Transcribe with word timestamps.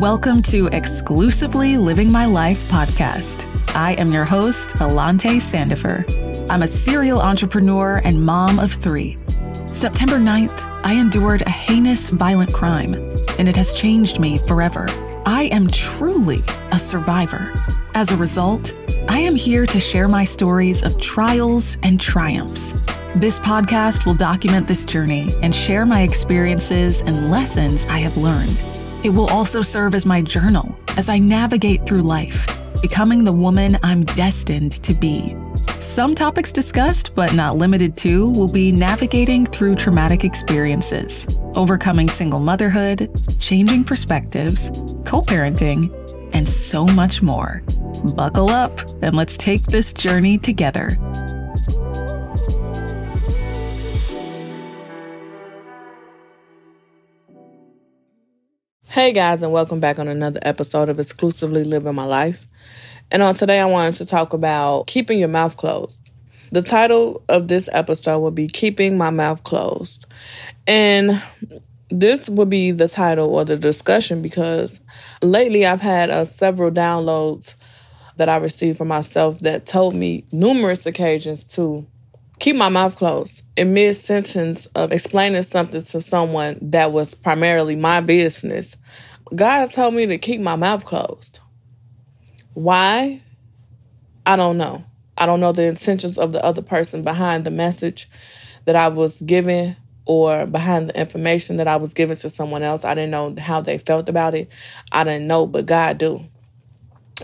Welcome 0.00 0.42
to 0.42 0.66
Exclusively 0.66 1.78
Living 1.78 2.12
My 2.12 2.26
Life 2.26 2.68
podcast. 2.68 3.46
I 3.74 3.92
am 3.94 4.12
your 4.12 4.24
host, 4.26 4.76
Alante 4.76 5.36
Sandifer. 5.36 6.04
I'm 6.50 6.62
a 6.62 6.68
serial 6.68 7.20
entrepreneur 7.20 8.02
and 8.04 8.22
mom 8.22 8.58
of 8.58 8.72
three. 8.72 9.16
September 9.72 10.16
9th, 10.16 10.60
I 10.84 10.92
endured 10.92 11.42
a 11.42 11.50
heinous 11.50 12.10
violent 12.10 12.52
crime, 12.52 12.94
and 13.38 13.48
it 13.48 13.56
has 13.56 13.72
changed 13.72 14.20
me 14.20 14.38
forever. 14.38 14.86
I 15.24 15.48
am 15.52 15.66
truly 15.68 16.42
a 16.72 16.78
survivor. 16.78 17.54
As 17.96 18.12
a 18.12 18.16
result, 18.18 18.76
I 19.08 19.20
am 19.20 19.34
here 19.34 19.64
to 19.64 19.80
share 19.80 20.06
my 20.06 20.22
stories 20.22 20.82
of 20.82 21.00
trials 21.00 21.78
and 21.82 21.98
triumphs. 21.98 22.72
This 23.14 23.38
podcast 23.38 24.04
will 24.04 24.12
document 24.12 24.68
this 24.68 24.84
journey 24.84 25.34
and 25.40 25.54
share 25.54 25.86
my 25.86 26.02
experiences 26.02 27.00
and 27.00 27.30
lessons 27.30 27.86
I 27.86 28.00
have 28.00 28.18
learned. 28.18 28.54
It 29.02 29.08
will 29.08 29.30
also 29.30 29.62
serve 29.62 29.94
as 29.94 30.04
my 30.04 30.20
journal 30.20 30.78
as 30.98 31.08
I 31.08 31.18
navigate 31.18 31.86
through 31.86 32.02
life, 32.02 32.46
becoming 32.82 33.24
the 33.24 33.32
woman 33.32 33.78
I'm 33.82 34.04
destined 34.04 34.72
to 34.82 34.92
be. 34.92 35.34
Some 35.78 36.14
topics 36.14 36.52
discussed, 36.52 37.14
but 37.14 37.32
not 37.32 37.56
limited 37.56 37.96
to, 37.98 38.28
will 38.28 38.52
be 38.52 38.72
navigating 38.72 39.46
through 39.46 39.76
traumatic 39.76 40.22
experiences, 40.22 41.26
overcoming 41.54 42.10
single 42.10 42.40
motherhood, 42.40 43.10
changing 43.38 43.84
perspectives, 43.84 44.70
co 45.06 45.22
parenting, 45.22 45.90
and 46.36 46.46
so 46.46 46.84
much 46.84 47.22
more. 47.22 47.62
Buckle 48.14 48.50
up 48.50 48.78
and 49.00 49.16
let's 49.16 49.38
take 49.38 49.64
this 49.68 49.94
journey 49.94 50.36
together. 50.36 50.90
Hey 58.88 59.12
guys, 59.12 59.42
and 59.42 59.50
welcome 59.50 59.80
back 59.80 59.98
on 59.98 60.08
another 60.08 60.40
episode 60.42 60.90
of 60.90 61.00
Exclusively 61.00 61.64
Living 61.64 61.94
My 61.94 62.04
Life. 62.04 62.46
And 63.10 63.22
on 63.22 63.34
today, 63.34 63.60
I 63.60 63.66
wanted 63.66 63.94
to 63.94 64.04
talk 64.04 64.34
about 64.34 64.86
keeping 64.88 65.18
your 65.18 65.28
mouth 65.28 65.56
closed. 65.56 65.98
The 66.52 66.60
title 66.60 67.22
of 67.30 67.48
this 67.48 67.68
episode 67.72 68.18
will 68.18 68.30
be 68.30 68.48
Keeping 68.48 68.98
My 68.98 69.10
Mouth 69.10 69.42
Closed. 69.42 70.04
And 70.66 71.22
this 71.90 72.28
would 72.28 72.50
be 72.50 72.72
the 72.72 72.88
title 72.88 73.34
or 73.34 73.44
the 73.44 73.56
discussion 73.56 74.22
because 74.22 74.80
lately 75.22 75.64
I've 75.64 75.80
had 75.80 76.10
uh, 76.10 76.24
several 76.24 76.70
downloads 76.70 77.54
that 78.16 78.28
I 78.28 78.36
received 78.36 78.78
from 78.78 78.88
myself 78.88 79.40
that 79.40 79.66
told 79.66 79.94
me 79.94 80.24
numerous 80.32 80.86
occasions 80.86 81.44
to 81.54 81.86
keep 82.38 82.56
my 82.56 82.68
mouth 82.68 82.96
closed 82.96 83.42
in 83.56 83.72
mid 83.72 83.96
sentence 83.96 84.66
of 84.74 84.92
explaining 84.92 85.42
something 85.42 85.82
to 85.82 86.00
someone 86.00 86.58
that 86.60 86.92
was 86.92 87.14
primarily 87.14 87.76
my 87.76 88.00
business. 88.00 88.76
God 89.34 89.72
told 89.72 89.94
me 89.94 90.06
to 90.06 90.18
keep 90.18 90.40
my 90.40 90.56
mouth 90.56 90.84
closed. 90.84 91.40
Why? 92.54 93.22
I 94.24 94.36
don't 94.36 94.58
know. 94.58 94.84
I 95.18 95.26
don't 95.26 95.40
know 95.40 95.52
the 95.52 95.64
intentions 95.64 96.18
of 96.18 96.32
the 96.32 96.44
other 96.44 96.62
person 96.62 97.02
behind 97.02 97.44
the 97.44 97.50
message 97.50 98.08
that 98.64 98.76
I 98.76 98.88
was 98.88 99.22
given 99.22 99.76
or 100.06 100.46
behind 100.46 100.88
the 100.88 100.98
information 100.98 101.56
that 101.56 101.68
I 101.68 101.76
was 101.76 101.92
given 101.92 102.16
to 102.18 102.30
someone 102.30 102.62
else. 102.62 102.84
I 102.84 102.94
didn't 102.94 103.10
know 103.10 103.34
how 103.38 103.60
they 103.60 103.76
felt 103.76 104.08
about 104.08 104.34
it. 104.34 104.48
I 104.92 105.04
didn't 105.04 105.26
know, 105.26 105.46
but 105.46 105.66
God 105.66 105.98
do. 105.98 106.24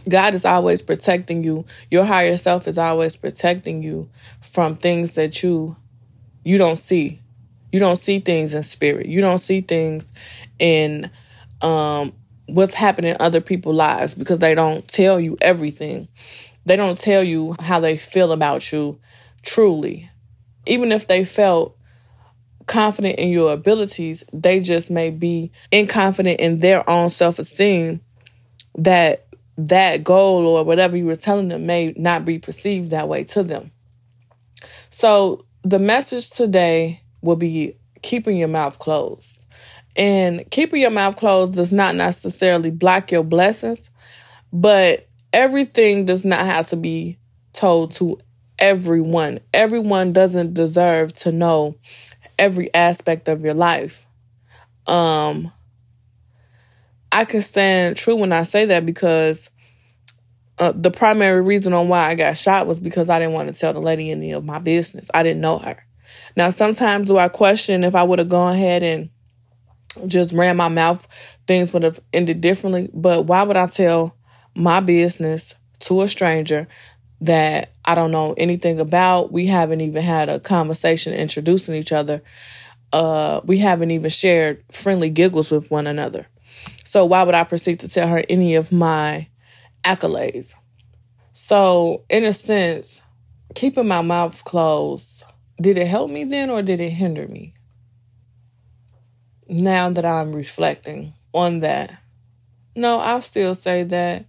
God 0.08 0.34
is 0.34 0.44
always 0.44 0.82
protecting 0.82 1.44
you. 1.44 1.64
Your 1.90 2.04
higher 2.04 2.36
self 2.36 2.66
is 2.66 2.78
always 2.78 3.14
protecting 3.14 3.82
you 3.82 4.10
from 4.40 4.74
things 4.74 5.14
that 5.14 5.42
you 5.42 5.76
you 6.44 6.58
don't 6.58 6.76
see. 6.76 7.20
You 7.70 7.78
don't 7.78 7.98
see 7.98 8.18
things 8.18 8.52
in 8.52 8.62
spirit. 8.62 9.06
You 9.06 9.20
don't 9.20 9.38
see 9.38 9.60
things 9.60 10.10
in 10.58 11.10
um 11.60 12.12
what's 12.46 12.74
happening 12.74 13.12
in 13.12 13.16
other 13.20 13.40
people's 13.40 13.76
lives 13.76 14.14
because 14.14 14.40
they 14.40 14.54
don't 14.54 14.86
tell 14.88 15.20
you 15.20 15.38
everything. 15.40 16.08
They 16.66 16.76
don't 16.76 16.98
tell 16.98 17.22
you 17.22 17.54
how 17.60 17.80
they 17.80 17.96
feel 17.96 18.32
about 18.32 18.72
you 18.72 18.98
truly. 19.42 20.10
Even 20.66 20.92
if 20.92 21.06
they 21.06 21.24
felt 21.24 21.76
confident 22.72 23.18
in 23.18 23.28
your 23.28 23.52
abilities, 23.52 24.24
they 24.32 24.58
just 24.58 24.90
may 24.90 25.10
be 25.10 25.52
inconfident 25.70 26.36
in 26.36 26.58
their 26.60 26.88
own 26.88 27.10
self-esteem 27.10 28.00
that 28.78 29.26
that 29.58 30.02
goal 30.02 30.46
or 30.46 30.64
whatever 30.64 30.96
you 30.96 31.04
were 31.04 31.14
telling 31.14 31.48
them 31.48 31.66
may 31.66 31.92
not 31.98 32.24
be 32.24 32.38
perceived 32.38 32.90
that 32.90 33.08
way 33.08 33.24
to 33.24 33.42
them. 33.42 33.70
So 34.88 35.44
the 35.62 35.78
message 35.78 36.30
today 36.30 37.02
will 37.20 37.36
be 37.36 37.76
keeping 38.00 38.38
your 38.38 38.48
mouth 38.48 38.78
closed. 38.78 39.44
And 39.94 40.50
keeping 40.50 40.80
your 40.80 40.90
mouth 40.90 41.16
closed 41.16 41.52
does 41.52 41.72
not 41.72 41.94
necessarily 41.94 42.70
block 42.70 43.12
your 43.12 43.22
blessings, 43.22 43.90
but 44.50 45.06
everything 45.34 46.06
does 46.06 46.24
not 46.24 46.40
have 46.46 46.68
to 46.70 46.76
be 46.76 47.18
told 47.52 47.92
to 47.92 48.18
everyone. 48.58 49.40
Everyone 49.52 50.12
doesn't 50.12 50.54
deserve 50.54 51.12
to 51.16 51.32
know 51.32 51.76
every 52.38 52.72
aspect 52.74 53.28
of 53.28 53.42
your 53.42 53.54
life. 53.54 54.06
Um 54.86 55.52
I 57.10 57.26
can 57.26 57.42
stand 57.42 57.96
true 57.96 58.16
when 58.16 58.32
I 58.32 58.42
say 58.42 58.64
that 58.66 58.86
because 58.86 59.50
uh, 60.58 60.72
the 60.74 60.90
primary 60.90 61.42
reason 61.42 61.72
on 61.72 61.88
why 61.88 62.08
I 62.08 62.14
got 62.14 62.36
shot 62.38 62.66
was 62.66 62.80
because 62.80 63.10
I 63.10 63.18
didn't 63.18 63.34
want 63.34 63.52
to 63.52 63.58
tell 63.58 63.72
the 63.72 63.80
lady 63.80 64.10
any 64.10 64.32
of 64.32 64.44
my 64.44 64.58
business. 64.58 65.10
I 65.12 65.22
didn't 65.22 65.40
know 65.40 65.58
her. 65.58 65.84
Now, 66.36 66.50
sometimes 66.50 67.08
do 67.08 67.18
I 67.18 67.28
question 67.28 67.84
if 67.84 67.94
I 67.94 68.02
would 68.02 68.18
have 68.18 68.28
gone 68.28 68.54
ahead 68.54 68.82
and 68.82 69.10
just 70.06 70.32
ran 70.32 70.56
my 70.56 70.68
mouth, 70.68 71.06
things 71.46 71.72
would 71.72 71.82
have 71.82 72.00
ended 72.12 72.40
differently. 72.40 72.88
But 72.92 73.26
why 73.26 73.42
would 73.42 73.56
I 73.56 73.66
tell 73.66 74.16
my 74.54 74.80
business 74.80 75.54
to 75.80 76.02
a 76.02 76.08
stranger 76.08 76.68
that 77.22 77.72
I 77.84 77.94
don't 77.94 78.10
know 78.10 78.34
anything 78.36 78.80
about? 78.80 79.32
We 79.32 79.46
haven't 79.46 79.80
even 79.80 80.02
had 80.02 80.28
a 80.28 80.40
conversation 80.40 81.14
introducing 81.14 81.74
each 81.74 81.92
other. 81.92 82.22
Uh, 82.92 83.40
we 83.44 83.58
haven't 83.58 83.90
even 83.90 84.10
shared 84.10 84.62
friendly 84.70 85.08
giggles 85.08 85.50
with 85.50 85.70
one 85.70 85.86
another. 85.86 86.26
So 86.84 87.04
why 87.04 87.22
would 87.22 87.34
I 87.34 87.44
proceed 87.44 87.80
to 87.80 87.88
tell 87.88 88.08
her 88.08 88.22
any 88.28 88.54
of 88.56 88.70
my 88.70 89.28
accolades? 89.84 90.54
So, 91.32 92.04
in 92.10 92.24
a 92.24 92.32
sense, 92.32 93.00
keeping 93.54 93.88
my 93.88 94.02
mouth 94.02 94.44
closed, 94.44 95.22
did 95.60 95.78
it 95.78 95.86
help 95.86 96.10
me 96.10 96.24
then 96.24 96.50
or 96.50 96.60
did 96.60 96.80
it 96.80 96.90
hinder 96.90 97.26
me? 97.26 97.54
Now 99.48 99.90
that 99.90 100.04
I'm 100.04 100.34
reflecting 100.34 101.14
on 101.32 101.60
that, 101.60 101.98
no, 102.74 102.98
I'll 102.98 103.22
still 103.22 103.54
say 103.54 103.84
that 103.84 104.26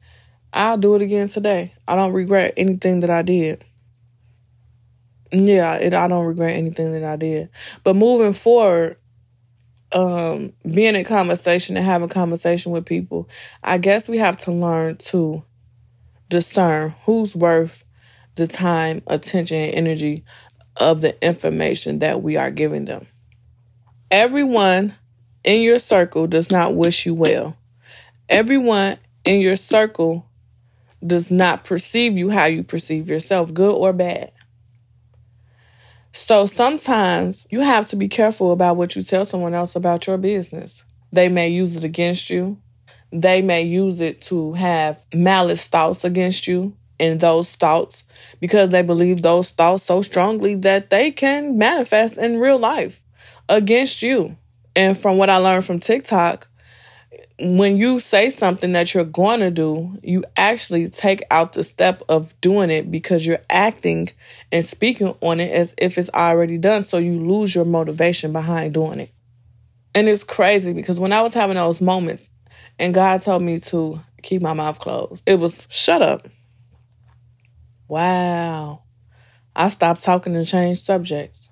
I'll 0.53 0.77
do 0.77 0.95
it 0.95 1.01
again 1.01 1.27
today. 1.27 1.73
I 1.87 1.95
don't 1.95 2.13
regret 2.13 2.53
anything 2.57 2.99
that 2.99 3.09
I 3.09 3.23
did. 3.23 3.65
Yeah, 5.31 5.75
it, 5.75 5.95
I 5.95 6.07
don't 6.07 6.25
regret 6.25 6.55
anything 6.55 6.91
that 6.93 7.03
I 7.03 7.15
did. 7.15 7.49
But 7.83 7.95
moving 7.95 8.33
forward, 8.33 8.97
um, 9.91 10.53
being 10.71 10.95
in 10.95 11.05
conversation 11.05 11.75
and 11.75 11.85
having 11.85 12.09
conversation 12.09 12.71
with 12.71 12.85
people, 12.85 13.27
I 13.63 13.79
guess 13.79 14.07
we 14.07 14.19
have 14.19 14.37
to 14.37 14.51
learn 14.51 14.97
to 14.97 15.43
discern 16.29 16.95
who's 17.05 17.35
worth 17.35 17.83
the 18.35 18.47
time, 18.47 19.01
attention, 19.07 19.57
and 19.57 19.75
energy 19.75 20.23
of 20.77 21.01
the 21.01 21.23
information 21.25 21.99
that 21.99 22.21
we 22.21 22.37
are 22.37 22.51
giving 22.51 22.85
them. 22.85 23.07
Everyone 24.11 24.93
in 25.43 25.61
your 25.61 25.79
circle 25.79 26.27
does 26.27 26.51
not 26.51 26.75
wish 26.75 27.05
you 27.05 27.13
well. 27.15 27.57
Everyone 28.29 28.97
in 29.25 29.41
your 29.41 29.55
circle 29.55 30.27
does 31.05 31.31
not 31.31 31.63
perceive 31.63 32.17
you 32.17 32.29
how 32.29 32.45
you 32.45 32.63
perceive 32.63 33.09
yourself, 33.09 33.53
good 33.53 33.75
or 33.75 33.93
bad. 33.93 34.31
So 36.11 36.45
sometimes 36.45 37.47
you 37.49 37.61
have 37.61 37.87
to 37.89 37.95
be 37.95 38.07
careful 38.07 38.51
about 38.51 38.77
what 38.77 38.95
you 38.95 39.01
tell 39.01 39.25
someone 39.25 39.55
else 39.55 39.75
about 39.75 40.05
your 40.05 40.17
business. 40.17 40.83
They 41.11 41.27
may 41.27 41.49
use 41.49 41.75
it 41.75 41.83
against 41.83 42.29
you. 42.29 42.59
They 43.11 43.41
may 43.41 43.63
use 43.63 43.99
it 43.99 44.21
to 44.23 44.53
have 44.53 45.03
malice 45.13 45.67
thoughts 45.67 46.03
against 46.03 46.47
you 46.47 46.75
and 46.99 47.19
those 47.19 47.55
thoughts 47.55 48.05
because 48.39 48.69
they 48.69 48.81
believe 48.81 49.21
those 49.21 49.51
thoughts 49.51 49.83
so 49.83 50.01
strongly 50.01 50.55
that 50.55 50.89
they 50.89 51.11
can 51.11 51.57
manifest 51.57 52.17
in 52.17 52.39
real 52.39 52.59
life 52.59 53.03
against 53.49 54.01
you. 54.01 54.37
And 54.75 54.97
from 54.97 55.17
what 55.17 55.29
I 55.29 55.37
learned 55.37 55.65
from 55.65 55.79
TikTok, 55.79 56.47
when 57.39 57.77
you 57.77 57.99
say 57.99 58.29
something 58.29 58.73
that 58.73 58.93
you're 58.93 59.03
going 59.03 59.39
to 59.39 59.51
do, 59.51 59.97
you 60.03 60.23
actually 60.37 60.89
take 60.89 61.21
out 61.31 61.53
the 61.53 61.63
step 61.63 62.03
of 62.07 62.39
doing 62.41 62.69
it 62.69 62.91
because 62.91 63.25
you're 63.25 63.41
acting 63.49 64.09
and 64.51 64.63
speaking 64.65 65.15
on 65.21 65.39
it 65.39 65.51
as 65.51 65.73
if 65.77 65.97
it's 65.97 66.09
already 66.13 66.57
done. 66.57 66.83
So 66.83 66.97
you 66.97 67.19
lose 67.19 67.55
your 67.55 67.65
motivation 67.65 68.31
behind 68.31 68.73
doing 68.73 68.99
it. 68.99 69.11
And 69.95 70.07
it's 70.07 70.23
crazy 70.23 70.73
because 70.73 70.99
when 70.99 71.13
I 71.13 71.21
was 71.21 71.33
having 71.33 71.55
those 71.55 71.81
moments 71.81 72.29
and 72.79 72.93
God 72.93 73.21
told 73.21 73.41
me 73.41 73.59
to 73.61 73.99
keep 74.21 74.41
my 74.41 74.53
mouth 74.53 74.79
closed, 74.79 75.23
it 75.25 75.39
was 75.39 75.67
shut 75.69 76.01
up. 76.01 76.27
Wow. 77.87 78.83
I 79.55 79.69
stopped 79.69 80.03
talking 80.03 80.35
and 80.35 80.47
changed 80.47 80.83
subjects 80.83 81.49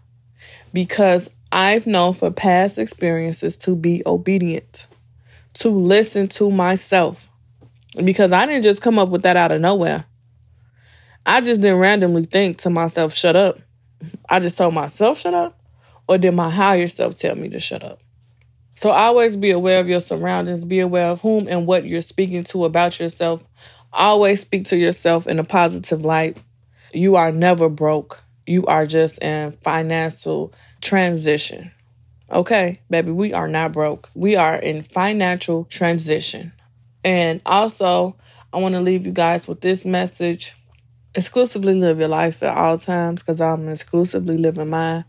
because 0.73 1.29
I've 1.51 1.85
known 1.85 2.13
for 2.13 2.31
past 2.31 2.77
experiences 2.77 3.57
to 3.57 3.75
be 3.75 4.01
obedient, 4.05 4.87
to 5.55 5.69
listen 5.69 6.27
to 6.29 6.49
myself, 6.49 7.29
because 8.03 8.31
I 8.31 8.45
didn't 8.45 8.63
just 8.63 8.81
come 8.81 8.97
up 8.97 9.09
with 9.09 9.23
that 9.23 9.37
out 9.37 9.51
of 9.51 9.61
nowhere. 9.61 10.05
I 11.25 11.41
just 11.41 11.61
didn't 11.61 11.79
randomly 11.79 12.25
think 12.25 12.57
to 12.59 12.69
myself, 12.69 13.13
shut 13.13 13.35
up. 13.35 13.59
I 14.29 14.39
just 14.39 14.57
told 14.57 14.73
myself, 14.73 15.19
shut 15.19 15.33
up. 15.33 15.59
Or 16.07 16.17
did 16.17 16.33
my 16.33 16.49
higher 16.49 16.87
self 16.87 17.15
tell 17.15 17.35
me 17.35 17.49
to 17.49 17.59
shut 17.59 17.83
up? 17.83 17.99
So 18.75 18.89
always 18.89 19.35
be 19.35 19.51
aware 19.51 19.79
of 19.79 19.87
your 19.87 19.99
surroundings, 19.99 20.65
be 20.65 20.79
aware 20.79 21.09
of 21.09 21.21
whom 21.21 21.47
and 21.47 21.67
what 21.67 21.85
you're 21.85 22.01
speaking 22.01 22.43
to 22.45 22.65
about 22.65 22.99
yourself. 22.99 23.47
Always 23.93 24.41
speak 24.41 24.65
to 24.65 24.77
yourself 24.77 25.27
in 25.27 25.37
a 25.37 25.43
positive 25.43 26.03
light. 26.03 26.37
You 26.93 27.15
are 27.15 27.31
never 27.31 27.69
broke. 27.69 28.23
You 28.47 28.65
are 28.65 28.85
just 28.85 29.19
in 29.19 29.51
financial 29.51 30.53
transition. 30.81 31.71
Okay, 32.31 32.79
baby, 32.89 33.11
we 33.11 33.33
are 33.33 33.49
not 33.49 33.73
broke. 33.73 34.09
We 34.13 34.37
are 34.37 34.55
in 34.55 34.83
financial 34.83 35.65
transition. 35.65 36.53
And 37.03 37.41
also, 37.45 38.15
I 38.53 38.59
want 38.59 38.73
to 38.75 38.79
leave 38.79 39.05
you 39.05 39.11
guys 39.11 39.49
with 39.49 39.59
this 39.59 39.83
message. 39.83 40.55
Exclusively 41.13 41.73
live 41.73 41.99
your 41.99 42.07
life 42.07 42.41
at 42.41 42.55
all 42.55 42.77
times 42.77 43.21
because 43.21 43.41
I'm 43.41 43.67
exclusively 43.67 44.37
living 44.37 44.69
mine 44.69 45.03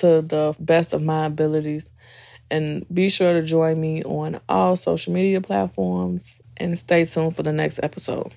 to 0.00 0.20
the 0.20 0.54
best 0.60 0.92
of 0.92 1.02
my 1.02 1.24
abilities. 1.24 1.90
And 2.50 2.84
be 2.92 3.08
sure 3.08 3.32
to 3.32 3.42
join 3.42 3.80
me 3.80 4.02
on 4.04 4.38
all 4.46 4.76
social 4.76 5.14
media 5.14 5.40
platforms 5.40 6.38
and 6.58 6.78
stay 6.78 7.06
tuned 7.06 7.34
for 7.34 7.42
the 7.42 7.52
next 7.52 7.80
episode. 7.82 8.34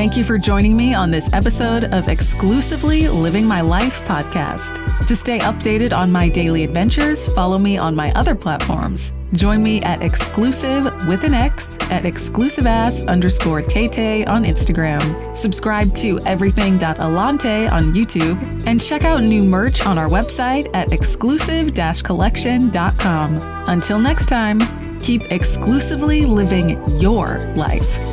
Thank 0.00 0.16
you 0.16 0.24
for 0.24 0.38
joining 0.38 0.78
me 0.78 0.94
on 0.94 1.10
this 1.10 1.30
episode 1.34 1.84
of 1.84 2.08
Exclusively 2.08 3.06
Living 3.06 3.44
My 3.44 3.60
Life 3.60 4.00
podcast. 4.04 5.06
To 5.06 5.14
stay 5.14 5.40
updated 5.40 5.92
on 5.92 6.10
my 6.10 6.26
daily 6.26 6.64
adventures, 6.64 7.26
follow 7.34 7.58
me 7.58 7.76
on 7.76 7.94
my 7.94 8.10
other 8.12 8.34
platforms. 8.34 9.12
Join 9.34 9.62
me 9.62 9.82
at 9.82 10.02
exclusive 10.02 10.84
with 11.06 11.22
an 11.24 11.34
X 11.34 11.76
at 11.90 12.04
exclusiveass 12.04 13.06
underscore 13.08 13.60
Tay 13.60 14.24
on 14.24 14.44
Instagram. 14.44 15.36
Subscribe 15.36 15.94
to 15.96 16.18
everything.alante 16.20 17.70
on 17.70 17.92
YouTube 17.92 18.66
and 18.66 18.80
check 18.80 19.04
out 19.04 19.22
new 19.22 19.44
merch 19.44 19.82
on 19.82 19.98
our 19.98 20.08
website 20.08 20.70
at 20.72 20.92
exclusive 20.92 21.74
collection.com. 22.02 23.38
Until 23.68 23.98
next 23.98 24.30
time, 24.30 24.98
keep 25.00 25.30
exclusively 25.30 26.24
living 26.24 26.88
your 26.98 27.40
life. 27.54 28.09